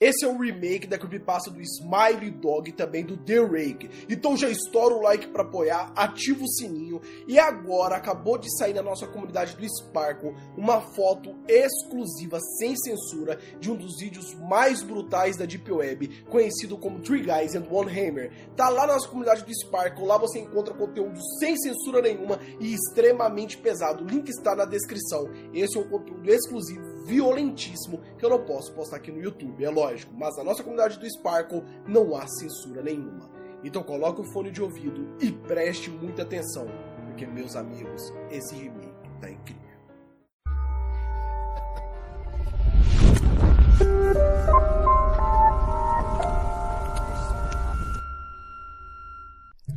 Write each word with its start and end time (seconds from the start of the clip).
Esse 0.00 0.24
é 0.24 0.28
um 0.28 0.38
remake 0.38 0.86
da 0.86 0.96
creepypasta 0.96 1.50
do 1.50 1.60
Smiley 1.60 2.30
Dog 2.30 2.70
também 2.70 3.04
do 3.04 3.16
The 3.16 3.40
Rake. 3.40 3.90
Então 4.08 4.36
já 4.36 4.48
estoura 4.48 4.94
o 4.94 5.02
like 5.02 5.26
para 5.26 5.42
apoiar, 5.42 5.92
ativa 5.96 6.44
o 6.44 6.48
sininho 6.48 7.00
e 7.26 7.36
agora 7.36 7.96
acabou 7.96 8.38
de 8.38 8.48
sair 8.56 8.72
na 8.72 8.80
nossa 8.80 9.08
comunidade 9.08 9.56
do 9.56 9.68
Sparkle 9.68 10.36
uma 10.56 10.80
foto 10.80 11.34
exclusiva 11.48 12.38
sem 12.60 12.76
censura 12.76 13.40
de 13.58 13.72
um 13.72 13.74
dos 13.74 13.98
vídeos 13.98 14.34
mais 14.34 14.84
brutais 14.84 15.36
da 15.36 15.44
Deep 15.44 15.68
Web, 15.68 16.24
conhecido 16.30 16.78
como 16.78 17.00
Three 17.00 17.24
Guys 17.24 17.56
and 17.56 17.66
One 17.68 17.90
Hammer. 17.90 18.30
Tá 18.54 18.68
lá 18.68 18.86
na 18.86 18.92
nossa 18.92 19.08
comunidade 19.08 19.44
do 19.44 19.52
Sparkle, 19.52 20.06
lá 20.06 20.16
você 20.16 20.38
encontra 20.38 20.74
conteúdo 20.74 21.18
sem 21.40 21.56
censura 21.56 22.00
nenhuma 22.00 22.38
e 22.60 22.72
extremamente 22.72 23.58
pesado. 23.58 24.04
O 24.04 24.06
link 24.06 24.28
está 24.28 24.54
na 24.54 24.64
descrição. 24.64 25.28
Esse 25.52 25.76
é 25.76 25.80
um 25.80 25.88
conteúdo 25.88 26.30
exclusivo 26.30 26.87
violentíssimo 27.08 28.02
que 28.18 28.24
eu 28.24 28.28
não 28.28 28.44
posso 28.44 28.70
postar 28.74 28.96
aqui 28.96 29.10
no 29.10 29.22
YouTube, 29.22 29.64
é 29.64 29.70
lógico, 29.70 30.12
mas 30.14 30.36
na 30.36 30.44
nossa 30.44 30.62
comunidade 30.62 30.98
do 30.98 31.10
Sparkle 31.10 31.64
não 31.86 32.14
há 32.14 32.26
censura 32.26 32.82
nenhuma. 32.82 33.30
Então 33.64 33.82
coloque 33.82 34.20
o 34.20 34.24
fone 34.24 34.50
de 34.50 34.62
ouvido 34.62 35.16
e 35.18 35.32
preste 35.32 35.90
muita 35.90 36.22
atenção, 36.22 36.66
porque 37.06 37.26
meus 37.26 37.56
amigos, 37.56 38.12
esse 38.30 38.54
remake 38.54 39.10
tá 39.20 39.30
incrível. 39.30 39.68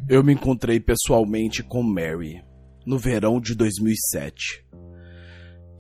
Eu 0.09 0.21
me 0.21 0.33
encontrei 0.33 0.77
pessoalmente 0.77 1.63
com 1.63 1.81
Mary 1.81 2.43
no 2.85 2.99
verão 2.99 3.39
de 3.39 3.55
2007 3.55 4.65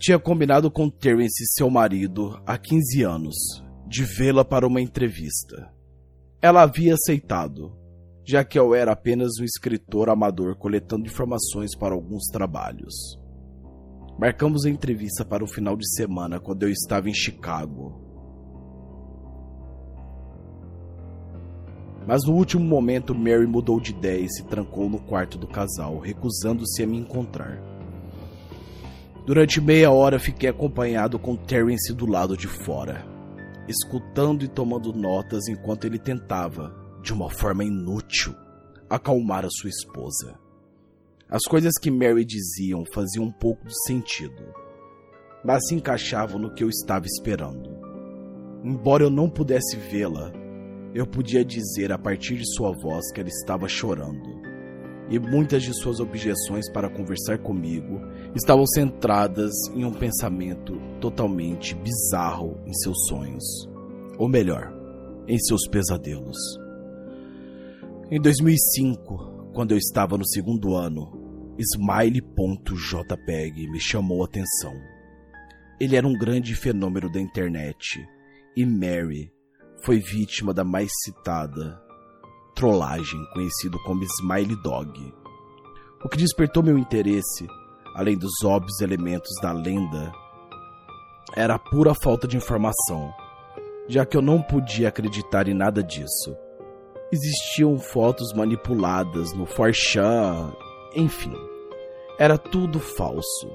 tinha 0.01 0.17
combinado 0.17 0.71
com 0.71 0.89
Terence, 0.89 1.45
seu 1.53 1.69
marido, 1.69 2.41
há 2.43 2.57
15 2.57 3.03
anos, 3.03 3.35
de 3.87 4.03
vê-la 4.03 4.43
para 4.43 4.65
uma 4.65 4.81
entrevista. 4.81 5.71
Ela 6.41 6.63
havia 6.63 6.95
aceitado, 6.95 7.71
já 8.25 8.43
que 8.43 8.57
eu 8.57 8.73
era 8.73 8.93
apenas 8.93 9.33
um 9.39 9.43
escritor 9.43 10.09
amador 10.09 10.57
coletando 10.57 11.05
informações 11.05 11.77
para 11.77 11.93
alguns 11.93 12.23
trabalhos. 12.31 12.95
Marcamos 14.19 14.65
a 14.65 14.71
entrevista 14.71 15.23
para 15.23 15.43
o 15.43 15.47
final 15.47 15.77
de 15.77 15.87
semana 15.95 16.39
quando 16.39 16.63
eu 16.63 16.69
estava 16.69 17.07
em 17.07 17.13
Chicago. 17.13 18.01
Mas 22.07 22.25
no 22.25 22.33
último 22.33 22.65
momento, 22.65 23.13
Mary 23.13 23.45
mudou 23.45 23.79
de 23.79 23.91
ideia 23.91 24.25
e 24.25 24.29
se 24.29 24.43
trancou 24.45 24.89
no 24.89 24.99
quarto 24.99 25.37
do 25.37 25.45
casal, 25.45 25.99
recusando-se 25.99 26.81
a 26.81 26.87
me 26.87 26.97
encontrar. 26.97 27.80
Durante 29.25 29.61
meia 29.61 29.91
hora 29.91 30.17
fiquei 30.17 30.49
acompanhado 30.49 31.19
com 31.19 31.35
Terence 31.35 31.93
do 31.93 32.07
lado 32.07 32.35
de 32.35 32.47
fora, 32.47 33.05
escutando 33.67 34.43
e 34.43 34.47
tomando 34.47 34.91
notas 34.91 35.47
enquanto 35.47 35.85
ele 35.85 35.99
tentava, 35.99 36.75
de 37.03 37.13
uma 37.13 37.29
forma 37.29 37.63
inútil, 37.63 38.35
acalmar 38.89 39.45
a 39.45 39.49
sua 39.51 39.69
esposa. 39.69 40.39
As 41.29 41.43
coisas 41.43 41.73
que 41.79 41.91
Mary 41.91 42.25
diziam 42.25 42.83
faziam 42.93 43.25
um 43.25 43.31
pouco 43.31 43.67
de 43.67 43.85
sentido, 43.85 44.43
mas 45.45 45.67
se 45.67 45.75
encaixavam 45.75 46.39
no 46.39 46.53
que 46.53 46.63
eu 46.63 46.69
estava 46.69 47.05
esperando. 47.05 47.69
Embora 48.63 49.03
eu 49.03 49.09
não 49.11 49.29
pudesse 49.29 49.77
vê-la, 49.77 50.33
eu 50.95 51.05
podia 51.05 51.45
dizer 51.45 51.91
a 51.91 51.97
partir 51.97 52.37
de 52.37 52.55
sua 52.55 52.71
voz 52.71 53.11
que 53.13 53.21
ela 53.21 53.29
estava 53.29 53.67
chorando 53.67 54.50
e 55.11 55.19
muitas 55.19 55.61
de 55.61 55.73
suas 55.73 55.99
objeções 55.99 56.71
para 56.71 56.89
conversar 56.89 57.37
comigo 57.39 57.99
estavam 58.33 58.65
centradas 58.65 59.51
em 59.75 59.83
um 59.83 59.91
pensamento 59.91 60.79
totalmente 61.01 61.75
bizarro 61.75 62.57
em 62.65 62.73
seus 62.73 63.07
sonhos, 63.07 63.43
ou 64.17 64.29
melhor, 64.29 64.73
em 65.27 65.37
seus 65.37 65.67
pesadelos. 65.67 66.37
Em 68.09 68.21
2005, 68.21 69.51
quando 69.53 69.71
eu 69.71 69.77
estava 69.77 70.17
no 70.17 70.25
segundo 70.25 70.75
ano, 70.75 71.11
Smiley.jpg 71.59 72.21
me 73.69 73.81
chamou 73.81 74.21
a 74.21 74.25
atenção. 74.25 74.73
Ele 75.77 75.97
era 75.97 76.07
um 76.07 76.17
grande 76.17 76.55
fenômeno 76.55 77.11
da 77.11 77.19
internet 77.19 77.99
e 78.55 78.65
Mary 78.65 79.29
foi 79.83 79.99
vítima 79.99 80.53
da 80.53 80.63
mais 80.63 80.89
citada 81.03 81.77
trollagem 82.55 83.23
conhecido 83.33 83.77
como 83.83 84.03
Smiley 84.03 84.55
Dog. 84.61 85.13
O 86.03 86.09
que 86.09 86.17
despertou 86.17 86.63
meu 86.63 86.77
interesse, 86.77 87.47
além 87.95 88.17
dos 88.17 88.31
óbvios 88.43 88.81
elementos 88.81 89.31
da 89.41 89.51
lenda, 89.51 90.11
era 91.35 91.55
a 91.55 91.59
pura 91.59 91.93
falta 91.93 92.27
de 92.27 92.37
informação, 92.37 93.13
já 93.87 94.05
que 94.05 94.17
eu 94.17 94.21
não 94.21 94.41
podia 94.41 94.89
acreditar 94.89 95.47
em 95.47 95.53
nada 95.53 95.83
disso. 95.83 96.35
Existiam 97.11 97.77
fotos 97.77 98.33
manipuladas 98.33 99.33
no 99.33 99.45
Forchan, 99.45 100.53
enfim, 100.95 101.33
era 102.17 102.37
tudo 102.37 102.79
falso. 102.79 103.49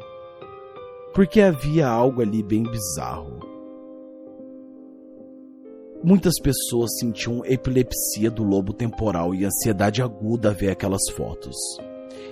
Porque 1.15 1.41
havia 1.41 1.89
algo 1.89 2.21
ali 2.21 2.43
bem 2.43 2.63
bizarro. 2.63 3.56
Muitas 6.05 6.35
pessoas 6.41 6.99
sentiam 6.99 7.43
epilepsia 7.45 8.31
do 8.31 8.45
lobo 8.45 8.73
temporal 8.73 9.35
e 9.35 9.45
ansiedade 9.45 10.03
aguda 10.03 10.51
a 10.51 10.53
ver 10.53 10.71
aquelas 10.71 11.03
fotos. 11.17 11.57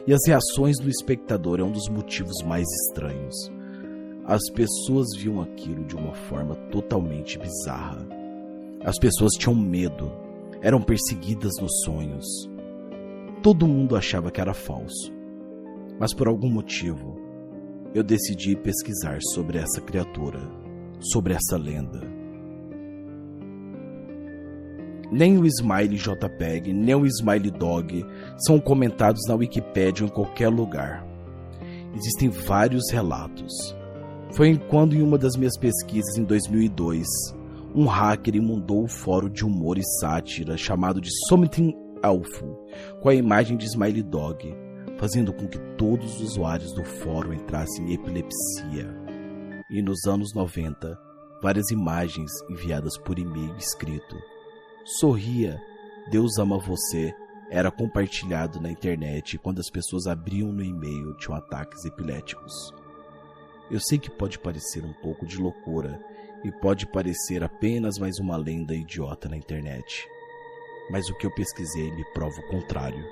E 0.07 0.13
as 0.13 0.21
reações 0.27 0.77
do 0.79 0.89
espectador 0.89 1.61
é 1.61 1.63
um 1.63 1.73
dos 1.73 1.89
motivos 1.89 2.43
mais 2.47 2.67
estranhos. 2.83 3.35
As 4.27 4.43
pessoas 4.53 5.09
viam 5.17 5.41
aquilo 5.41 5.85
de 5.85 5.97
uma 5.97 6.15
forma 6.15 6.55
totalmente 6.71 7.39
bizarra. 7.39 8.07
As 8.85 8.99
pessoas 8.99 9.33
tinham 9.33 9.55
medo, 9.55 10.13
eram 10.61 10.81
perseguidas 10.81 11.53
nos 11.61 11.83
sonhos. 11.85 12.27
Todo 13.43 13.67
mundo 13.67 13.97
achava 13.97 14.31
que 14.31 14.41
era 14.41 14.55
falso. 14.55 15.11
Mas 15.99 16.13
por 16.13 16.29
algum 16.29 16.51
motivo, 16.51 17.19
eu 17.95 18.03
decidi 18.03 18.57
pesquisar 18.57 19.21
sobre 19.33 19.59
essa 19.59 19.81
criatura, 19.81 20.41
sobre 21.01 21.33
essa 21.33 21.57
lenda. 21.57 22.24
Nem 25.17 25.39
o 25.39 25.47
Smiley 25.47 25.97
JPEG, 25.97 26.73
nem 26.73 26.97
o 26.97 27.07
Smiley 27.07 27.53
Dog 27.53 28.05
são 28.37 28.59
comentados 28.59 29.23
na 29.29 29.37
Wikipedia 29.37 30.05
ou 30.05 30.11
em 30.11 30.13
qualquer 30.13 30.49
lugar. 30.49 31.07
Existem 31.95 32.29
vários 32.29 32.91
relatos. 32.91 33.77
Foi 34.33 34.59
quando, 34.69 34.97
em 34.97 35.03
uma 35.03 35.17
das 35.17 35.37
minhas 35.37 35.57
pesquisas 35.57 36.19
em 36.19 36.25
2002, 36.25 37.07
um 37.73 37.87
hacker 37.87 38.35
imundou 38.35 38.83
o 38.83 38.89
fórum 38.89 39.29
de 39.29 39.45
humor 39.45 39.79
e 39.79 39.85
sátira 40.01 40.57
chamado 40.57 41.01
de 41.01 41.11
Something 41.29 41.73
Awful 42.03 42.67
com 43.01 43.09
a 43.09 43.15
imagem 43.15 43.57
de 43.57 43.67
Smiley 43.67 44.03
Dog, 44.03 44.53
fazendo 44.99 45.33
com 45.33 45.47
que 45.47 45.61
todos 45.79 46.17
os 46.17 46.33
usuários 46.33 46.73
do 46.73 46.85
fórum 46.85 47.33
entrassem 47.33 47.87
em 47.87 47.95
epilepsia. 47.95 48.93
E 49.71 49.81
nos 49.81 50.07
anos 50.09 50.35
90, 50.35 50.99
várias 51.41 51.71
imagens 51.71 52.33
enviadas 52.51 52.99
por 52.99 53.17
e-mail 53.17 53.55
escrito 53.57 54.34
Sorria, 54.85 55.59
Deus 56.11 56.37
ama 56.37 56.59
você 56.59 57.15
era 57.49 57.71
compartilhado 57.71 58.61
na 58.61 58.71
internet 58.71 59.39
quando 59.39 59.59
as 59.59 59.71
pessoas 59.71 60.07
abriam 60.07 60.53
no 60.53 60.63
e-mail 60.63 61.17
tinham 61.17 61.35
ataques 61.35 61.87
epiléticos. 61.87 62.53
Eu 63.71 63.81
sei 63.81 63.99
que 63.99 64.11
pode 64.11 64.39
parecer 64.39 64.85
um 64.85 64.93
pouco 64.93 65.25
de 65.25 65.39
loucura 65.39 65.99
e 66.45 66.53
pode 66.53 66.87
parecer 66.87 67.43
apenas 67.43 67.99
mais 67.99 68.19
uma 68.19 68.37
lenda 68.37 68.75
idiota 68.75 69.27
na 69.27 69.39
internet, 69.39 70.07
mas 70.91 71.09
o 71.09 71.17
que 71.17 71.25
eu 71.25 71.35
pesquisei 71.35 71.91
me 71.91 72.05
prova 72.13 72.39
o 72.39 72.49
contrário. 72.49 73.03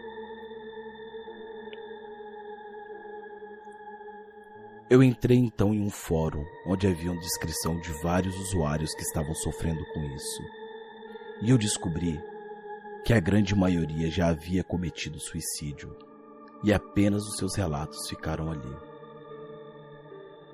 Eu 4.91 5.03
entrei 5.03 5.39
então 5.39 5.73
em 5.73 5.81
um 5.81 5.89
fórum 5.89 6.45
onde 6.67 6.87
havia 6.87 7.13
uma 7.13 7.21
descrição 7.21 7.81
de 7.81 7.91
vários 8.03 8.39
usuários 8.39 8.95
que 8.95 9.01
estavam 9.01 9.35
sofrendo 9.35 9.83
com 9.95 10.03
isso 10.15 10.62
e 11.43 11.51
eu 11.51 11.59
descobri 11.59 12.23
que 13.05 13.13
a 13.13 13.19
grande 13.19 13.53
maioria 13.55 14.09
já 14.09 14.29
havia 14.29 14.63
cometido 14.63 15.19
suicídio 15.19 15.97
e 16.63 16.73
apenas 16.73 17.27
os 17.27 17.37
seus 17.37 17.57
relatos 17.57 18.09
ficaram 18.09 18.49
ali. 18.49 18.77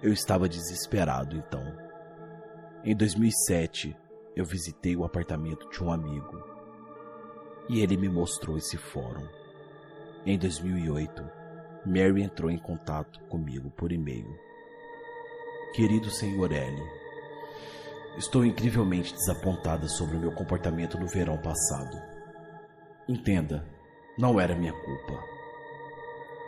Eu 0.03 0.11
estava 0.13 0.49
desesperado 0.49 1.37
então. 1.37 1.63
Em 2.83 2.97
2007, 2.97 3.95
eu 4.35 4.47
visitei 4.47 4.97
o 4.97 5.05
apartamento 5.05 5.69
de 5.69 5.85
um 5.85 5.93
amigo 5.93 6.43
e 7.69 7.83
ele 7.83 7.99
me 7.99 8.09
mostrou 8.09 8.57
esse 8.57 8.79
fórum. 8.79 9.29
Em 10.25 10.39
2008, 10.39 11.23
Mary 11.85 12.23
entrou 12.23 12.51
em 12.51 12.59
contato 12.59 13.21
comigo 13.25 13.71
por 13.73 13.93
e-mail. 13.93 14.39
Querido 15.75 16.11
Senhor 16.11 16.51
L, 16.51 16.83
Estou 18.19 18.45
incrivelmente 18.45 19.15
desapontada 19.15 19.87
sobre 19.87 20.17
o 20.17 20.19
meu 20.19 20.33
comportamento 20.33 20.99
no 20.99 21.07
verão 21.07 21.39
passado. 21.39 22.03
Entenda, 23.09 23.65
não 24.19 24.41
era 24.41 24.57
minha 24.57 24.73
culpa. 24.73 25.23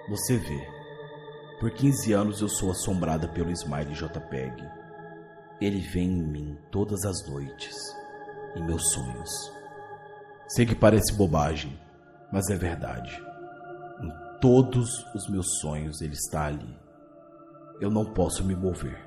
Você 0.08 0.37
vê, 0.37 0.67
por 1.61 1.70
15 1.70 2.12
anos 2.12 2.40
eu 2.40 2.49
sou 2.49 2.72
assombrada 2.72 3.28
pelo 3.28 3.52
Smiley 3.52 3.94
JPEG. 3.94 4.69
Ele 5.61 5.78
vem 5.78 6.11
em 6.11 6.26
mim 6.26 6.58
todas 6.72 7.05
as 7.05 7.25
noites, 7.28 7.76
em 8.56 8.67
meus 8.67 8.90
sonhos. 8.90 9.31
Sei 10.49 10.67
que 10.67 10.75
parece 10.75 11.14
bobagem, 11.14 11.78
mas 12.32 12.50
é 12.50 12.56
verdade. 12.56 13.17
Em 14.02 14.40
todos 14.40 14.90
os 15.14 15.31
meus 15.31 15.61
sonhos 15.61 16.00
ele 16.00 16.14
está 16.14 16.46
ali. 16.46 16.76
Eu 17.81 17.93
não 17.93 18.12
posso 18.12 18.44
me 18.44 18.56
mover. 18.56 18.99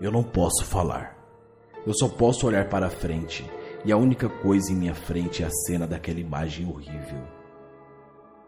Eu 0.00 0.12
não 0.12 0.22
posso 0.22 0.64
falar. 0.64 1.17
Eu 1.86 1.94
só 1.94 2.08
posso 2.08 2.46
olhar 2.46 2.68
para 2.68 2.90
frente 2.90 3.48
e 3.84 3.92
a 3.92 3.96
única 3.96 4.28
coisa 4.28 4.72
em 4.72 4.76
minha 4.76 4.94
frente 4.94 5.42
é 5.42 5.46
a 5.46 5.50
cena 5.50 5.86
daquela 5.86 6.20
imagem 6.20 6.66
horrível. 6.66 7.22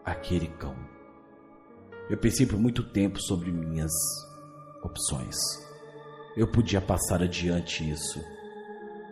Aquele 0.05 0.49
cão. 0.49 0.77
Eu 2.09 2.19
pensei 2.19 2.45
por 2.47 2.59
muito 2.59 2.83
tempo 2.83 3.21
sobre 3.21 3.53
minhas 3.53 3.93
opções. 4.83 5.37
Eu 6.37 6.51
podia 6.51 6.81
passar 6.81 7.23
adiante 7.23 7.89
isso. 7.89 8.21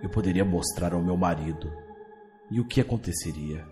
Eu 0.03 0.11
poderia 0.11 0.45
mostrar 0.45 0.93
ao 0.93 1.03
meu 1.03 1.17
marido. 1.17 1.71
E 2.51 2.61
o 2.61 2.67
que 2.67 2.81
aconteceria? 2.81 3.65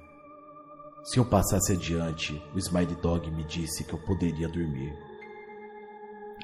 Se 1.04 1.18
eu 1.18 1.24
passasse 1.24 1.72
adiante, 1.72 2.40
o 2.54 2.58
Smiley 2.58 2.96
Dog 2.96 3.30
me 3.30 3.44
disse 3.44 3.84
que 3.84 3.92
eu 3.92 3.98
poderia 3.98 4.48
dormir. 4.48 4.92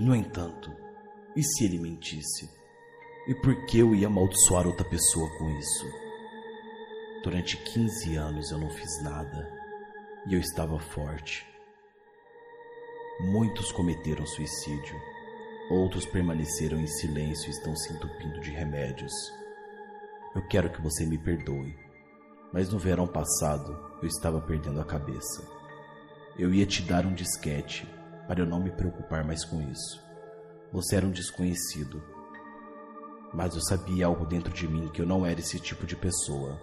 No 0.01 0.15
entanto, 0.15 0.71
e 1.37 1.43
se 1.43 1.65
ele 1.65 1.79
mentisse? 1.79 2.62
E 3.25 3.35
por 3.35 3.55
que 3.67 3.79
eu 3.79 3.95
ia 3.95 4.09
amaldiçoar 4.09 4.67
outra 4.67 4.85
pessoa 4.85 5.31
com 5.39 5.49
isso? 5.51 5.87
Durante 7.23 7.57
15 7.57 8.17
anos 8.17 8.51
eu 8.51 8.59
não 8.59 8.69
fiz 8.69 9.01
nada 9.01 9.49
e 10.27 10.35
eu 10.35 10.41
estava 10.41 10.77
forte. 10.81 11.47
Muitos 13.21 13.71
cometeram 13.71 14.27
suicídio, 14.27 15.01
outros 15.71 16.05
permaneceram 16.05 16.81
em 16.81 16.87
silêncio 16.89 17.47
e 17.47 17.53
estão 17.53 17.77
se 17.77 17.93
entupindo 17.93 18.41
de 18.41 18.51
remédios. 18.51 19.13
Eu 20.35 20.45
quero 20.49 20.73
que 20.73 20.83
você 20.83 21.07
me 21.07 21.17
perdoe, 21.17 21.79
mas 22.53 22.73
no 22.73 22.79
verão 22.79 23.07
passado 23.07 23.99
eu 24.03 24.09
estava 24.09 24.41
perdendo 24.41 24.81
a 24.81 24.85
cabeça. 24.85 25.49
Eu 26.37 26.53
ia 26.53 26.67
te 26.67 26.83
dar 26.83 27.07
um 27.07 27.15
disquete 27.15 27.87
para 28.27 28.41
eu 28.41 28.47
não 28.47 28.61
me 28.61 28.73
preocupar 28.73 29.25
mais 29.25 29.45
com 29.45 29.63
isso. 29.71 30.03
Você 30.73 30.97
era 30.97 31.07
um 31.07 31.13
desconhecido, 31.13 32.03
mas 33.33 33.55
eu 33.55 33.61
sabia 33.63 34.07
algo 34.07 34.27
dentro 34.27 34.53
de 34.53 34.69
mim 34.69 34.89
que 34.89 35.01
eu 35.01 35.07
não 35.07 35.25
era 35.25 35.41
esse 35.41 35.59
tipo 35.59 35.87
de 35.87 35.97
pessoa. 35.97 36.61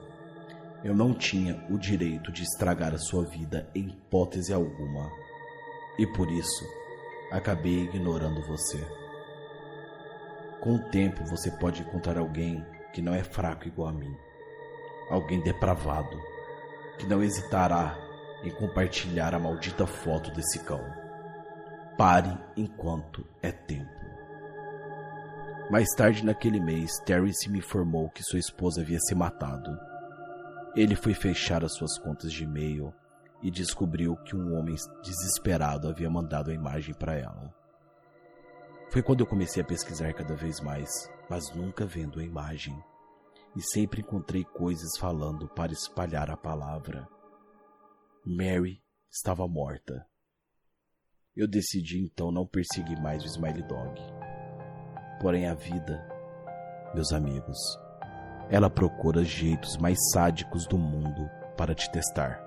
Eu 0.83 0.95
não 0.95 1.13
tinha 1.13 1.65
o 1.69 1.77
direito 1.77 2.31
de 2.31 2.43
estragar 2.43 2.93
a 2.93 2.97
sua 2.97 3.25
vida 3.25 3.69
em 3.75 3.89
hipótese 3.89 4.53
alguma. 4.53 5.11
E 5.97 6.07
por 6.07 6.31
isso, 6.31 6.65
acabei 7.31 7.83
ignorando 7.83 8.45
você. 8.47 8.79
Com 10.61 10.75
o 10.75 10.89
tempo, 10.89 11.23
você 11.25 11.51
pode 11.51 11.81
encontrar 11.81 12.17
alguém 12.17 12.65
que 12.93 13.01
não 13.01 13.13
é 13.13 13.23
fraco 13.23 13.67
igual 13.67 13.89
a 13.89 13.93
mim. 13.93 14.15
Alguém 15.09 15.41
depravado, 15.41 16.17
que 16.97 17.07
não 17.07 17.23
hesitará 17.23 17.97
em 18.43 18.51
compartilhar 18.51 19.33
a 19.33 19.39
maldita 19.39 19.85
foto 19.85 20.31
desse 20.31 20.59
cão. 20.59 20.83
Pare 21.97 22.37
enquanto 22.55 23.25
é 23.41 23.51
tempo. 23.51 24.18
Mais 25.69 25.89
tarde 25.95 26.25
naquele 26.25 26.59
mês, 26.59 26.99
Terence 27.05 27.47
me 27.47 27.59
informou 27.59 28.09
que 28.09 28.23
sua 28.23 28.39
esposa 28.39 28.81
havia 28.81 28.99
se 28.99 29.13
matado. 29.13 29.79
Ele 30.75 30.95
foi 30.95 31.13
fechar 31.13 31.63
as 31.63 31.75
suas 31.75 31.95
contas 31.99 32.33
de 32.33 32.43
e-mail 32.43 32.91
e 33.43 33.51
descobriu 33.51 34.15
que 34.17 34.35
um 34.35 34.55
homem 34.55 34.75
desesperado 35.03 35.87
havia 35.87 36.09
mandado 36.09 36.49
a 36.49 36.53
imagem 36.55 36.95
para 36.95 37.13
ela. 37.13 37.53
Foi 38.91 39.03
quando 39.03 39.19
eu 39.19 39.27
comecei 39.27 39.61
a 39.61 39.65
pesquisar 39.65 40.11
cada 40.13 40.35
vez 40.35 40.59
mais, 40.59 40.89
mas 41.29 41.53
nunca 41.53 41.85
vendo 41.85 42.19
a 42.19 42.23
imagem. 42.23 42.75
E 43.55 43.61
sempre 43.61 44.01
encontrei 44.01 44.43
coisas 44.43 44.97
falando 44.97 45.47
para 45.49 45.71
espalhar 45.71 46.31
a 46.31 46.37
palavra. 46.37 47.07
Mary 48.25 48.81
estava 49.07 49.47
morta. 49.47 50.03
Eu 51.35 51.47
decidi 51.47 52.03
então 52.03 52.31
não 52.31 52.47
perseguir 52.47 52.99
mais 52.99 53.23
o 53.23 53.27
Smiley 53.27 53.67
Dog. 53.67 54.18
Porém, 55.19 55.47
a 55.47 55.53
vida, 55.53 56.01
meus 56.93 57.11
amigos, 57.11 57.57
ela 58.49 58.69
procura 58.69 59.23
jeitos 59.23 59.77
mais 59.77 59.97
sádicos 60.11 60.65
do 60.65 60.77
mundo 60.77 61.29
para 61.57 61.75
te 61.75 61.91
testar. 61.91 62.41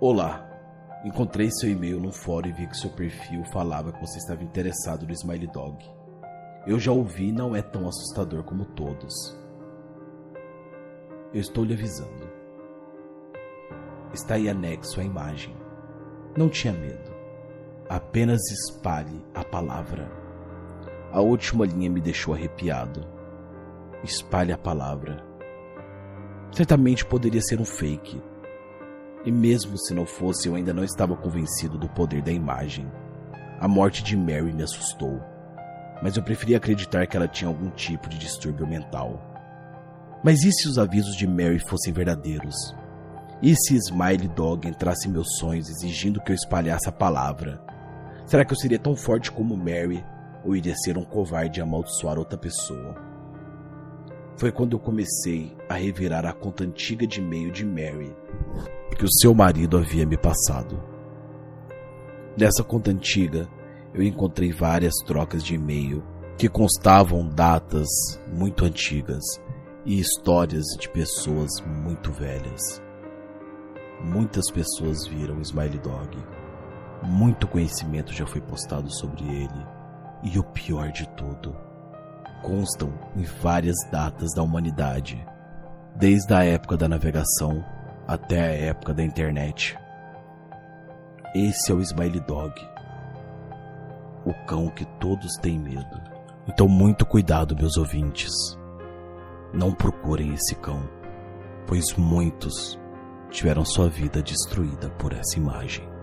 Olá, 0.00 0.48
encontrei 1.04 1.50
seu 1.50 1.70
e-mail 1.70 2.00
no 2.00 2.10
fórum 2.10 2.48
e 2.48 2.52
vi 2.52 2.66
que 2.66 2.76
seu 2.76 2.90
perfil 2.90 3.44
falava 3.44 3.92
que 3.92 4.00
você 4.00 4.18
estava 4.18 4.42
interessado 4.42 5.06
no 5.06 5.12
Smiley 5.12 5.46
Dog. 5.48 5.76
Eu 6.66 6.80
já 6.80 6.90
ouvi 6.90 7.30
não 7.30 7.54
é 7.54 7.62
tão 7.62 7.86
assustador 7.86 8.42
como 8.44 8.64
todos. 8.64 9.14
Eu 11.34 11.40
estou 11.40 11.64
lhe 11.64 11.74
avisando. 11.74 12.28
Está 14.12 14.34
aí 14.34 14.48
anexo 14.48 15.00
a 15.00 15.04
imagem. 15.04 15.54
Não 16.36 16.48
tinha 16.48 16.72
medo. 16.72 17.15
Apenas 17.88 18.40
espalhe 18.50 19.24
a 19.32 19.44
palavra. 19.44 20.10
A 21.12 21.20
última 21.20 21.64
linha 21.64 21.88
me 21.88 22.00
deixou 22.00 22.34
arrepiado. 22.34 23.06
Espalhe 24.02 24.52
a 24.52 24.58
palavra. 24.58 25.24
Certamente 26.50 27.06
poderia 27.06 27.40
ser 27.40 27.60
um 27.60 27.64
fake. 27.64 28.20
E 29.24 29.30
mesmo 29.30 29.78
se 29.78 29.94
não 29.94 30.04
fosse, 30.04 30.48
eu 30.48 30.56
ainda 30.56 30.74
não 30.74 30.82
estava 30.82 31.16
convencido 31.16 31.78
do 31.78 31.88
poder 31.88 32.22
da 32.22 32.32
imagem. 32.32 32.90
A 33.60 33.68
morte 33.68 34.02
de 34.02 34.16
Mary 34.16 34.52
me 34.52 34.64
assustou, 34.64 35.20
mas 36.02 36.16
eu 36.16 36.22
preferia 36.24 36.56
acreditar 36.56 37.06
que 37.06 37.16
ela 37.16 37.28
tinha 37.28 37.48
algum 37.48 37.70
tipo 37.70 38.08
de 38.08 38.18
distúrbio 38.18 38.66
mental. 38.66 39.22
Mas 40.24 40.42
e 40.42 40.50
se 40.50 40.68
os 40.68 40.76
avisos 40.76 41.16
de 41.16 41.26
Mary 41.26 41.60
fossem 41.60 41.92
verdadeiros? 41.92 42.56
E 43.40 43.54
se 43.54 43.76
Smiley 43.76 44.28
Dog 44.28 44.66
entrasse 44.66 45.08
em 45.08 45.12
meus 45.12 45.36
sonhos 45.38 45.68
exigindo 45.68 46.20
que 46.20 46.32
eu 46.32 46.36
espalhasse 46.36 46.88
a 46.88 46.92
palavra? 46.92 47.65
Será 48.26 48.44
que 48.44 48.52
eu 48.52 48.56
seria 48.56 48.78
tão 48.78 48.96
forte 48.96 49.30
como 49.30 49.56
Mary 49.56 50.04
ou 50.44 50.56
iria 50.56 50.74
ser 50.74 50.98
um 50.98 51.04
covarde 51.04 51.60
e 51.60 51.62
amaldiçoar 51.62 52.18
outra 52.18 52.36
pessoa? 52.36 52.96
Foi 54.36 54.50
quando 54.50 54.72
eu 54.72 54.80
comecei 54.80 55.56
a 55.68 55.74
revirar 55.74 56.26
a 56.26 56.32
conta 56.32 56.64
antiga 56.64 57.06
de 57.06 57.20
e-mail 57.20 57.52
de 57.52 57.64
Mary 57.64 58.14
que 58.98 59.04
o 59.04 59.12
seu 59.20 59.32
marido 59.32 59.78
havia 59.78 60.04
me 60.04 60.16
passado. 60.16 60.82
Nessa 62.36 62.64
conta 62.64 62.90
antiga, 62.90 63.48
eu 63.94 64.02
encontrei 64.02 64.52
várias 64.52 64.94
trocas 65.06 65.44
de 65.44 65.54
e-mail 65.54 66.02
que 66.36 66.48
constavam 66.48 67.28
datas 67.28 67.86
muito 68.26 68.64
antigas 68.64 69.22
e 69.84 70.00
histórias 70.00 70.64
de 70.80 70.88
pessoas 70.88 71.50
muito 71.64 72.10
velhas. 72.10 72.82
Muitas 74.02 74.50
pessoas 74.50 75.06
viram 75.06 75.40
Smiley 75.40 75.78
Dog 75.78 76.18
muito 77.02 77.46
conhecimento 77.46 78.12
já 78.12 78.26
foi 78.26 78.40
postado 78.40 78.90
sobre 78.90 79.24
ele. 79.24 79.66
E 80.22 80.38
o 80.38 80.42
pior 80.42 80.90
de 80.90 81.08
tudo, 81.10 81.54
constam 82.42 82.92
em 83.16 83.24
várias 83.24 83.76
datas 83.90 84.32
da 84.34 84.42
humanidade, 84.42 85.24
desde 85.94 86.32
a 86.32 86.44
época 86.44 86.76
da 86.76 86.88
navegação 86.88 87.64
até 88.06 88.40
a 88.40 88.54
época 88.68 88.94
da 88.94 89.02
internet. 89.02 89.76
Esse 91.34 91.72
é 91.72 91.74
o 91.74 91.80
Smiley 91.80 92.20
Dog, 92.20 92.54
o 94.24 94.32
cão 94.46 94.68
que 94.68 94.84
todos 95.00 95.34
têm 95.42 95.58
medo. 95.58 96.00
Então, 96.48 96.68
muito 96.68 97.04
cuidado, 97.04 97.56
meus 97.56 97.76
ouvintes. 97.76 98.30
Não 99.52 99.72
procurem 99.72 100.32
esse 100.32 100.54
cão, 100.54 100.88
pois 101.66 101.94
muitos 101.96 102.78
tiveram 103.30 103.64
sua 103.64 103.88
vida 103.88 104.22
destruída 104.22 104.88
por 104.90 105.12
essa 105.12 105.36
imagem. 105.36 105.95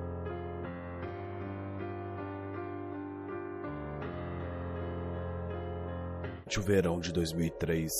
Durante 6.54 6.60
o 6.60 6.72
verão 6.72 7.00
de 7.00 7.12
2003, 7.12 7.92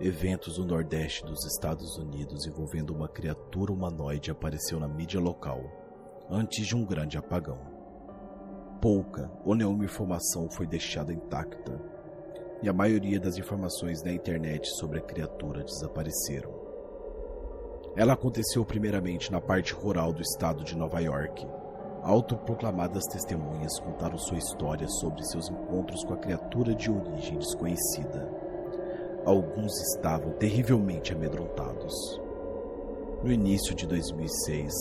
eventos 0.00 0.58
no 0.58 0.64
Nordeste 0.64 1.24
dos 1.24 1.46
Estados 1.46 1.96
Unidos 1.96 2.44
envolvendo 2.44 2.90
uma 2.90 3.06
criatura 3.06 3.72
humanoide 3.72 4.28
apareceu 4.28 4.80
na 4.80 4.88
mídia 4.88 5.20
local, 5.20 5.60
antes 6.28 6.66
de 6.66 6.74
um 6.74 6.84
grande 6.84 7.16
apagão. 7.16 7.60
Pouca 8.82 9.30
ou 9.44 9.54
nenhuma 9.54 9.84
informação 9.84 10.50
foi 10.50 10.66
deixada 10.66 11.12
intacta, 11.12 11.80
e 12.60 12.68
a 12.68 12.72
maioria 12.72 13.20
das 13.20 13.38
informações 13.38 14.02
na 14.02 14.10
internet 14.10 14.68
sobre 14.78 14.98
a 14.98 15.02
criatura 15.02 15.62
desapareceram. 15.62 16.52
Ela 17.94 18.14
aconteceu 18.14 18.64
primeiramente 18.64 19.30
na 19.30 19.40
parte 19.40 19.72
rural 19.72 20.12
do 20.12 20.22
estado 20.22 20.64
de 20.64 20.76
Nova 20.76 20.98
York, 20.98 21.46
Autoproclamadas 22.06 23.04
testemunhas 23.06 23.80
contaram 23.80 24.16
sua 24.16 24.38
história 24.38 24.86
sobre 24.86 25.24
seus 25.24 25.50
encontros 25.50 26.04
com 26.04 26.14
a 26.14 26.16
criatura 26.16 26.72
de 26.72 26.88
origem 26.88 27.36
desconhecida. 27.36 28.30
Alguns 29.24 29.72
estavam 29.80 30.30
terrivelmente 30.34 31.12
amedrontados. 31.12 31.92
No 33.24 33.32
início 33.32 33.74
de 33.74 33.88
2006, 33.88 34.72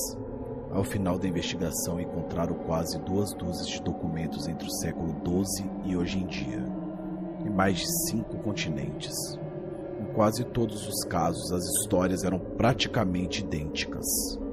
ao 0.72 0.84
final 0.84 1.18
da 1.18 1.28
investigação, 1.28 2.00
encontraram 2.00 2.54
quase 2.68 3.00
duas 3.00 3.34
dúzias 3.34 3.70
de 3.70 3.82
documentos 3.82 4.48
entre 4.48 4.68
o 4.68 4.72
século 4.74 5.16
XII 5.26 5.68
e 5.84 5.98
hoje 5.98 6.20
em 6.20 6.28
dia. 6.28 6.64
E 7.44 7.50
mais 7.50 7.80
de 7.80 8.08
cinco 8.08 8.38
continentes. 8.38 9.16
Em 10.00 10.14
quase 10.14 10.44
todos 10.44 10.88
os 10.88 11.04
casos, 11.06 11.52
as 11.52 11.64
histórias 11.64 12.24
eram 12.24 12.38
praticamente 12.38 13.42
idênticas. 13.42 14.45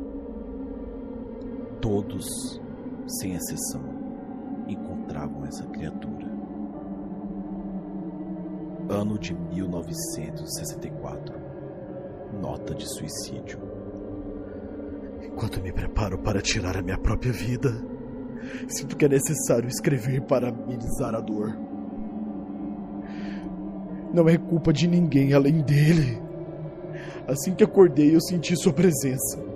Todos, 1.82 2.24
sem 3.06 3.34
exceção, 3.34 3.84
encontravam 4.68 5.44
essa 5.44 5.66
criatura. 5.66 6.26
Ano 8.88 9.18
de 9.18 9.34
1964. 9.34 11.34
Nota 12.40 12.72
de 12.72 12.88
suicídio. 12.88 13.58
Enquanto 15.24 15.60
me 15.60 15.72
preparo 15.72 16.20
para 16.20 16.40
tirar 16.40 16.76
a 16.76 16.82
minha 16.82 16.98
própria 16.98 17.32
vida, 17.32 17.72
sinto 18.68 18.96
que 18.96 19.04
é 19.04 19.08
necessário 19.08 19.68
escrever 19.68 20.22
para 20.22 20.50
amenizar 20.50 21.16
a 21.16 21.20
dor. 21.20 21.58
Não 24.14 24.28
é 24.28 24.38
culpa 24.38 24.72
de 24.72 24.86
ninguém 24.86 25.34
além 25.34 25.62
dele. 25.62 26.22
Assim 27.26 27.56
que 27.56 27.64
acordei, 27.64 28.14
eu 28.14 28.20
senti 28.20 28.56
sua 28.56 28.72
presença. 28.72 29.50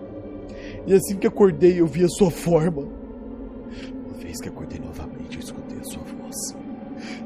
E 0.86 0.94
assim 0.94 1.16
que 1.16 1.26
acordei, 1.26 1.80
eu 1.80 1.86
vi 1.86 2.04
a 2.04 2.08
sua 2.08 2.30
forma. 2.30 2.82
Uma 2.82 4.16
vez 4.18 4.40
que 4.40 4.48
acordei 4.48 4.78
novamente, 4.78 5.36
eu 5.36 5.40
escutei 5.40 5.78
a 5.78 5.84
sua 5.84 6.02
voz. 6.02 6.36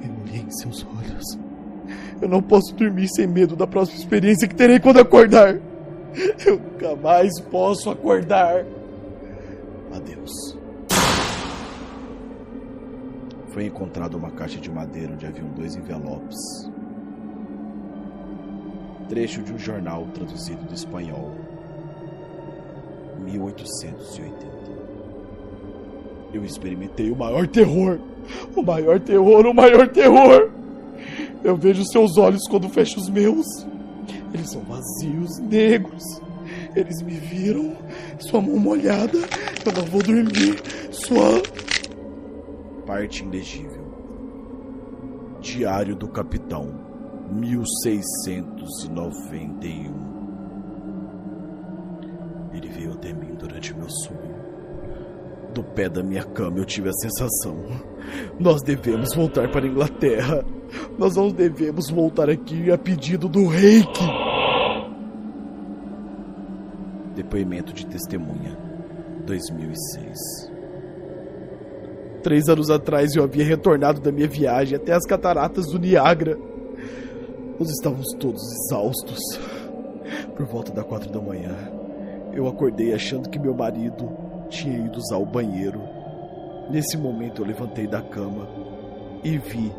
Eu 0.02 0.10
olhei 0.24 0.40
em 0.40 0.50
seus 0.50 0.86
olhos. 0.86 1.38
Eu 2.22 2.28
não 2.28 2.42
posso 2.42 2.74
dormir 2.74 3.08
sem 3.08 3.26
medo 3.26 3.54
da 3.54 3.66
próxima 3.66 3.98
experiência 3.98 4.48
que 4.48 4.54
terei 4.54 4.80
quando 4.80 4.98
acordar. 4.98 5.60
Eu 6.46 6.58
nunca 6.58 6.96
mais 6.96 7.38
posso 7.40 7.90
acordar. 7.90 8.64
Adeus. 9.94 10.58
Foi 13.48 13.66
encontrada 13.66 14.16
uma 14.16 14.30
caixa 14.30 14.58
de 14.58 14.70
madeira 14.70 15.12
onde 15.12 15.26
haviam 15.26 15.48
dois 15.48 15.76
envelopes. 15.76 16.38
Trecho 19.08 19.42
de 19.42 19.52
um 19.52 19.58
jornal 19.58 20.06
traduzido 20.14 20.64
do 20.64 20.74
espanhol. 20.74 21.49
1880. 23.20 24.50
Eu 26.32 26.44
experimentei 26.44 27.10
o 27.10 27.16
maior 27.16 27.46
terror. 27.46 27.98
O 28.54 28.62
maior 28.62 29.00
terror, 29.00 29.46
o 29.46 29.54
maior 29.54 29.88
terror. 29.88 30.50
Eu 31.42 31.56
vejo 31.56 31.84
seus 31.86 32.16
olhos 32.16 32.46
quando 32.48 32.68
fecho 32.68 33.00
os 33.00 33.08
meus. 33.08 33.46
Eles 34.32 34.50
são 34.50 34.62
vazios, 34.62 35.38
negros. 35.38 36.04
Eles 36.76 37.02
me 37.02 37.14
viram. 37.14 37.76
Sua 38.18 38.40
mão 38.40 38.56
molhada. 38.56 39.18
Eu 39.64 39.72
não 39.72 39.84
vou 39.86 40.00
dormir. 40.02 40.62
Sua. 40.90 41.42
Parte 42.86 43.24
ilegível. 43.24 43.80
Diário 45.40 45.96
do 45.96 46.08
Capitão, 46.08 46.74
1691. 47.32 50.19
Ele 52.60 52.68
veio 52.68 52.92
até 52.92 53.12
mim 53.12 53.34
durante 53.38 53.74
meu 53.74 53.88
sonho. 53.88 54.38
Do 55.54 55.64
pé 55.64 55.88
da 55.88 56.02
minha 56.02 56.22
cama 56.22 56.58
eu 56.58 56.64
tive 56.64 56.90
a 56.90 56.92
sensação. 56.92 57.56
Nós 58.38 58.62
devemos 58.62 59.14
voltar 59.14 59.50
para 59.50 59.64
a 59.64 59.68
Inglaterra. 59.68 60.44
Nós 60.98 61.16
não 61.16 61.30
devemos 61.30 61.90
voltar 61.90 62.28
aqui 62.28 62.70
a 62.70 62.76
pedido 62.76 63.28
do 63.28 63.46
reiki. 63.46 64.06
Depoimento 67.16 67.72
de 67.72 67.86
testemunha, 67.86 68.56
2006. 69.26 70.50
Três 72.22 72.48
anos 72.48 72.70
atrás 72.70 73.16
eu 73.16 73.24
havia 73.24 73.44
retornado 73.44 74.00
da 74.00 74.12
minha 74.12 74.28
viagem 74.28 74.76
até 74.76 74.92
as 74.92 75.06
cataratas 75.06 75.66
do 75.66 75.78
Niágara. 75.78 76.38
Nós 77.58 77.70
estávamos 77.70 78.12
todos 78.18 78.42
exaustos. 78.66 79.18
Por 80.36 80.46
volta 80.46 80.72
da 80.72 80.84
quatro 80.84 81.10
da 81.10 81.20
manhã, 81.20 81.79
eu 82.32 82.46
acordei 82.46 82.94
achando 82.94 83.28
que 83.28 83.38
meu 83.38 83.54
marido 83.54 84.08
tinha 84.48 84.78
ido 84.78 84.98
usar 84.98 85.16
o 85.16 85.26
banheiro. 85.26 85.80
Nesse 86.70 86.96
momento 86.96 87.42
eu 87.42 87.46
levantei 87.46 87.86
da 87.86 88.00
cama 88.00 88.48
e 89.24 89.38
vi 89.38 89.72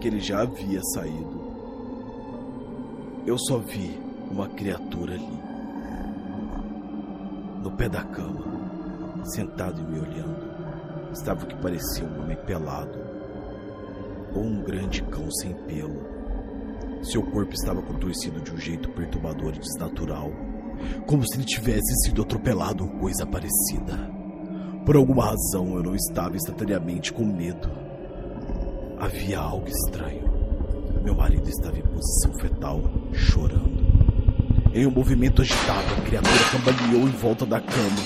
que 0.00 0.08
ele 0.08 0.20
já 0.20 0.42
havia 0.42 0.80
saído. 0.94 1.38
Eu 3.26 3.36
só 3.38 3.58
vi 3.58 3.98
uma 4.30 4.48
criatura 4.48 5.14
ali, 5.14 5.38
no 7.62 7.70
pé 7.72 7.88
da 7.88 8.02
cama, 8.02 9.24
sentado 9.24 9.80
e 9.80 9.84
me 9.84 10.00
olhando. 10.00 10.48
Estava 11.12 11.44
o 11.44 11.46
que 11.46 11.56
parecia 11.56 12.04
um 12.04 12.22
homem 12.22 12.36
pelado, 12.46 12.98
ou 14.34 14.42
um 14.42 14.62
grande 14.62 15.02
cão 15.04 15.30
sem 15.30 15.54
pelo. 15.66 16.18
Seu 17.02 17.22
corpo 17.22 17.54
estava 17.54 17.82
contorcido 17.82 18.40
de 18.40 18.52
um 18.52 18.58
jeito 18.58 18.88
perturbador 18.90 19.54
e 19.54 19.58
desnatural, 19.58 20.30
como 21.06 21.26
se 21.26 21.36
ele 21.36 21.44
tivesse 21.44 21.94
sido 22.04 22.22
atropelado 22.22 22.84
ou 22.84 22.90
coisa 22.98 23.26
parecida. 23.26 23.96
Por 24.84 24.96
alguma 24.96 25.26
razão 25.26 25.76
eu 25.76 25.82
não 25.82 25.94
estava 25.94 26.36
instantaneamente 26.36 27.12
com 27.12 27.24
medo. 27.24 27.70
Havia 28.98 29.38
algo 29.38 29.68
estranho. 29.68 30.28
Meu 31.04 31.14
marido 31.14 31.48
estava 31.48 31.78
em 31.78 31.82
posição 31.82 32.32
fetal, 32.40 32.82
chorando. 33.12 33.78
Em 34.74 34.86
um 34.86 34.90
movimento 34.90 35.42
agitado, 35.42 35.94
a 35.96 36.02
criatura 36.02 36.38
cambaleou 36.52 37.08
em 37.08 37.12
volta 37.12 37.46
da 37.46 37.60
cama 37.60 38.02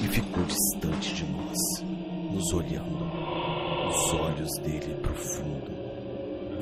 e 0.00 0.08
ficou 0.08 0.44
distante 0.44 1.14
de 1.14 1.24
nós, 1.24 1.56
nos 2.32 2.52
olhando. 2.52 3.06
Os 3.88 4.12
olhos 4.14 4.50
dele 4.62 4.94
profundo. 5.00 5.70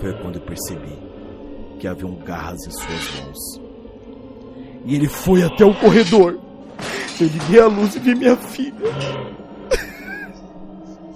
Foi 0.00 0.12
quando 0.20 0.36
eu 0.36 0.42
percebi 0.42 0.98
que 1.78 1.88
haviam 1.88 2.14
garras 2.16 2.60
em 2.66 2.70
suas 2.70 3.20
mãos. 3.20 3.63
E 4.84 4.94
ele 4.94 5.08
foi 5.08 5.42
até 5.42 5.64
o 5.64 5.74
corredor. 5.74 6.38
Eu 7.20 7.26
liguei 7.28 7.60
a 7.60 7.66
luz 7.66 7.94
e 7.94 7.98
vi 7.98 8.14
minha 8.14 8.36
filha. 8.36 8.74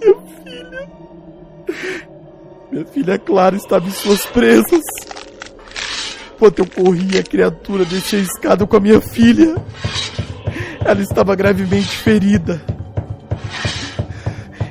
Minha 0.01 0.17
filha. 0.45 0.89
Minha 2.71 2.87
filha 2.87 3.19
Clara 3.19 3.57
estava 3.57 3.87
em 3.87 3.91
suas 3.91 4.25
presas. 4.27 4.83
Enquanto 6.35 6.61
eu 6.61 6.67
corria, 6.67 7.21
a 7.21 7.25
criatura 7.25 7.85
descia 7.85 8.21
a 8.21 8.23
escada 8.23 8.65
com 8.67 8.77
a 8.77 8.81
minha 8.81 9.01
filha. 9.01 9.57
Ela 10.85 11.03
estava 11.03 11.35
gravemente 11.35 11.97
ferida. 11.97 12.63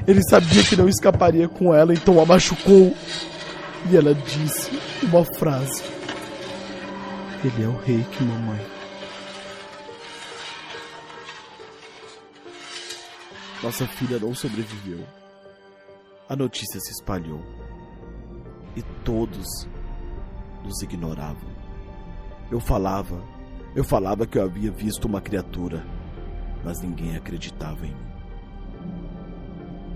Ele 0.07 0.21
sabia 0.29 0.63
que 0.63 0.77
não 0.77 0.87
escaparia 0.87 1.49
com 1.49 1.75
ela, 1.75 1.93
então 1.93 2.21
a 2.21 2.25
machucou. 2.25 2.95
E 3.91 3.97
ela 3.97 4.13
disse 4.13 4.71
uma 5.03 5.25
frase: 5.25 5.83
Ele 7.43 7.65
é 7.65 7.67
o 7.67 7.77
rei 7.85 8.05
que 8.11 8.23
mamãe. 8.23 8.76
Nossa 13.67 13.85
filha 13.85 14.17
não 14.17 14.33
sobreviveu. 14.33 15.05
A 16.29 16.37
notícia 16.37 16.79
se 16.79 16.89
espalhou. 16.89 17.41
E 18.77 18.81
todos 19.03 19.45
nos 20.63 20.81
ignoravam. 20.81 21.49
Eu 22.49 22.61
falava, 22.61 23.21
eu 23.75 23.83
falava 23.83 24.25
que 24.25 24.37
eu 24.37 24.43
havia 24.45 24.71
visto 24.71 25.03
uma 25.03 25.19
criatura, 25.19 25.85
mas 26.63 26.79
ninguém 26.79 27.17
acreditava 27.17 27.85
em 27.85 27.93
mim. 27.93 28.11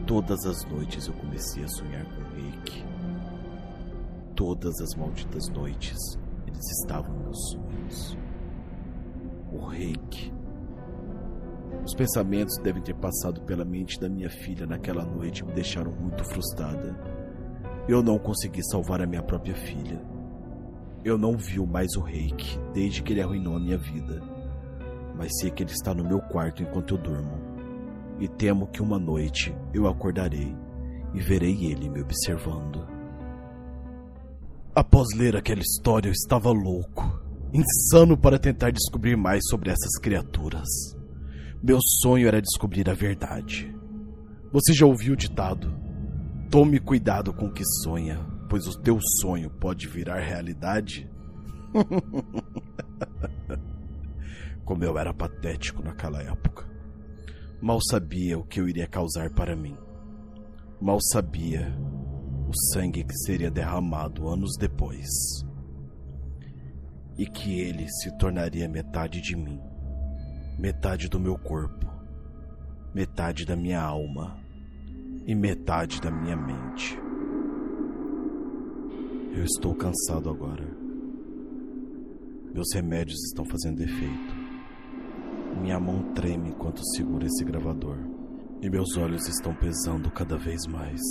Todas 0.06 0.46
as 0.46 0.66
noites 0.66 1.08
eu 1.08 1.14
comecei 1.14 1.64
a 1.64 1.70
sonhar 1.70 2.04
com 2.04 2.24
Reiki. 2.36 2.84
Todas 4.36 4.82
as 4.82 4.94
malditas 4.96 5.48
noites 5.48 6.20
eles 6.46 6.82
estavam 6.82 7.18
meus 7.20 7.52
sonhos. 7.52 8.18
O 9.50 9.66
Reiki. 9.66 10.41
Os 11.84 11.96
pensamentos 11.96 12.58
devem 12.58 12.82
ter 12.82 12.96
passado 12.96 13.42
pela 13.42 13.66
mente 13.66 14.00
da 14.00 14.08
minha 14.08 14.30
filha 14.30 14.68
naquela 14.68 15.04
noite 15.04 15.40
e 15.40 15.46
me 15.46 15.54
deixaram 15.54 15.92
muito 15.92 16.24
frustrada. 16.24 16.96
Eu 17.88 18.04
não 18.04 18.20
consegui 18.20 18.64
salvar 18.64 19.02
a 19.02 19.08
minha 19.08 19.24
própria 19.24 19.56
filha. 19.56 20.00
Eu 21.04 21.18
não 21.18 21.36
vi 21.36 21.60
mais 21.66 21.96
o 21.96 22.02
Reiki 22.02 22.60
desde 22.72 23.02
que 23.02 23.14
ele 23.14 23.22
arruinou 23.22 23.56
a 23.56 23.60
minha 23.60 23.78
vida. 23.78 24.22
Mas 25.18 25.32
sei 25.40 25.50
que 25.50 25.64
ele 25.64 25.72
está 25.72 25.94
no 25.94 26.04
meu 26.04 26.20
quarto 26.20 26.62
enquanto 26.62 26.94
eu 26.94 27.02
durmo. 27.02 27.42
E 28.20 28.28
temo 28.28 28.68
que 28.68 28.82
uma 28.82 29.00
noite 29.00 29.56
eu 29.74 29.88
acordarei 29.88 30.56
e 31.14 31.20
verei 31.20 31.66
ele 31.66 31.90
me 31.90 32.02
observando. 32.02 32.88
Após 34.76 35.08
ler 35.18 35.36
aquela 35.36 35.62
história, 35.62 36.08
eu 36.08 36.14
estava 36.14 36.52
louco, 36.52 37.20
insano 37.52 38.16
para 38.16 38.38
tentar 38.38 38.72
descobrir 38.72 39.18
mais 39.18 39.42
sobre 39.50 39.72
essas 39.72 40.00
criaturas. 40.00 41.01
Meu 41.64 41.78
sonho 42.02 42.28
era 42.28 42.42
descobrir 42.42 42.90
a 42.90 42.94
verdade. 42.96 43.72
Você 44.52 44.74
já 44.74 44.84
ouviu 44.84 45.14
o 45.14 45.16
ditado? 45.16 45.72
Tome 46.50 46.80
cuidado 46.80 47.32
com 47.32 47.46
o 47.46 47.54
que 47.54 47.64
sonha, 47.84 48.20
pois 48.50 48.66
o 48.66 48.82
teu 48.82 48.98
sonho 49.22 49.52
pode 49.52 49.88
virar 49.88 50.22
realidade. 50.22 51.08
Como 54.66 54.84
eu 54.84 54.98
era 54.98 55.14
patético 55.14 55.84
naquela 55.84 56.20
época. 56.24 56.68
Mal 57.62 57.80
sabia 57.80 58.40
o 58.40 58.44
que 58.44 58.60
eu 58.60 58.68
iria 58.68 58.88
causar 58.88 59.30
para 59.30 59.56
mim. 59.56 59.78
Mal 60.82 60.98
sabia 61.14 61.72
o 62.48 62.74
sangue 62.74 63.04
que 63.04 63.16
seria 63.20 63.52
derramado 63.52 64.28
anos 64.28 64.58
depois. 64.58 65.08
E 67.20 67.28
que 67.28 67.60
ele 67.60 67.88
se 67.88 68.18
tornaria 68.18 68.68
metade 68.68 69.22
de 69.22 69.36
mim, 69.36 69.62
metade 70.62 71.10
do 71.10 71.20
meu 71.20 71.40
corpo, 71.40 71.88
metade 72.94 73.48
da 73.48 73.56
minha 73.56 73.82
alma 73.82 74.40
e 75.26 75.34
metade 75.34 76.00
da 76.00 76.12
minha 76.12 76.38
mente. 76.38 76.96
Eu 79.36 79.44
estou 79.44 79.74
cansado 79.74 80.30
agora. 80.30 80.64
Meus 82.54 82.72
remédios 82.76 83.18
estão 83.24 83.44
fazendo 83.44 83.82
efeito. 83.82 84.36
Minha 85.60 85.80
mão 85.80 86.14
treme 86.14 86.50
enquanto 86.50 86.86
seguro 86.96 87.26
esse 87.26 87.44
gravador. 87.44 87.98
E 88.62 88.70
meus 88.70 88.96
olhos 88.98 89.28
estão 89.28 89.56
pesando 89.56 90.12
cada 90.12 90.38
vez 90.38 90.68
mais. 90.68 91.02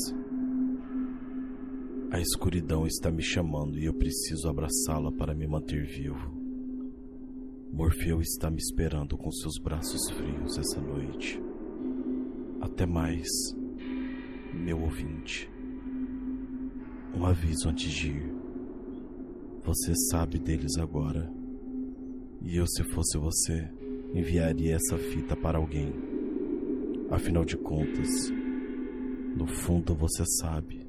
A 2.12 2.20
escuridão 2.20 2.86
está 2.86 3.10
me 3.10 3.22
chamando 3.22 3.76
e 3.80 3.86
eu 3.86 3.94
preciso 3.94 4.48
abraçá-la 4.48 5.10
para 5.10 5.34
me 5.34 5.48
manter 5.48 5.84
vivo. 5.84 6.39
Morfeu 7.72 8.20
está 8.20 8.50
me 8.50 8.58
esperando 8.58 9.16
com 9.16 9.30
seus 9.30 9.56
braços 9.58 10.10
frios 10.10 10.58
essa 10.58 10.80
noite. 10.80 11.40
Até 12.60 12.84
mais, 12.84 13.28
meu 14.52 14.82
ouvinte. 14.82 15.48
Um 17.14 17.24
aviso 17.24 17.68
antes 17.68 17.92
de 17.92 18.10
ir. 18.10 18.34
Você 19.62 19.94
sabe 20.10 20.38
deles 20.38 20.76
agora. 20.78 21.32
E 22.42 22.56
eu, 22.56 22.66
se 22.66 22.82
fosse 22.82 23.16
você, 23.16 23.70
enviaria 24.14 24.74
essa 24.74 24.98
fita 24.98 25.36
para 25.36 25.58
alguém. 25.58 25.94
Afinal 27.10 27.44
de 27.44 27.56
contas, 27.56 28.30
no 29.36 29.46
fundo 29.46 29.94
você 29.94 30.24
sabe. 30.40 30.86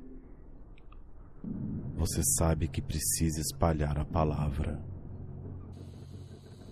Você 1.96 2.22
sabe 2.38 2.68
que 2.68 2.82
precisa 2.82 3.40
espalhar 3.40 4.00
a 4.00 4.06
palavra. 4.06 4.91